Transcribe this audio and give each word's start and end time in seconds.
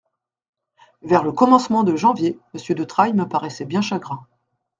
Vers 1.03 1.21
le 1.23 1.31
commencement 1.31 1.83
de 1.83 1.95
janvier, 1.95 2.39
monsieur 2.55 2.73
de 2.73 2.83
Trailles 2.83 3.13
me 3.13 3.25
paraissait 3.27 3.65
bien 3.65 3.81
chagrin. 3.83 4.25